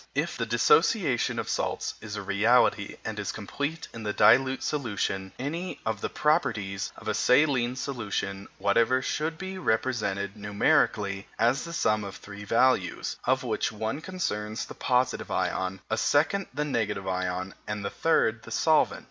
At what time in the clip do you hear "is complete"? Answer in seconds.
3.19-3.87